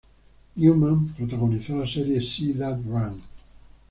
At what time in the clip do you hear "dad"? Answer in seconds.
2.53-2.81